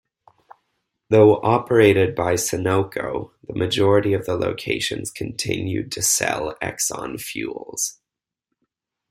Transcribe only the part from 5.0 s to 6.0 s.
continue